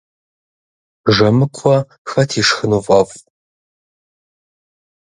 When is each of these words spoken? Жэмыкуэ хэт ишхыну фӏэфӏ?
Жэмыкуэ 1.15 1.77
хэт 2.09 2.31
ишхыну 2.41 2.81
фӏэфӏ? 2.85 3.17